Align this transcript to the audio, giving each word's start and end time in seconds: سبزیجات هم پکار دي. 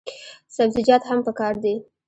سبزیجات 0.55 1.03
هم 1.09 1.19
پکار 1.27 1.53
دي. 1.63 1.75